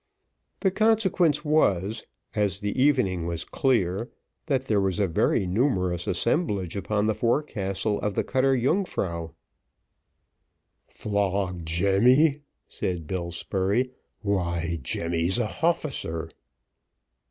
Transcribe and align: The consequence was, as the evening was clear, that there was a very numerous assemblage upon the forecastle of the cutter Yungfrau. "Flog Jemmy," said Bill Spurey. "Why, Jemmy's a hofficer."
The 0.61 0.71
consequence 0.71 1.45
was, 1.45 2.07
as 2.33 2.59
the 2.61 2.71
evening 2.75 3.27
was 3.27 3.43
clear, 3.45 4.09
that 4.47 4.65
there 4.65 4.81
was 4.81 4.97
a 4.99 5.05
very 5.07 5.45
numerous 5.45 6.07
assemblage 6.07 6.75
upon 6.75 7.05
the 7.05 7.13
forecastle 7.13 8.01
of 8.01 8.15
the 8.15 8.23
cutter 8.23 8.55
Yungfrau. 8.55 9.35
"Flog 10.87 11.63
Jemmy," 11.67 12.39
said 12.67 13.05
Bill 13.05 13.29
Spurey. 13.29 13.91
"Why, 14.21 14.79
Jemmy's 14.81 15.37
a 15.37 15.45
hofficer." 15.45 16.31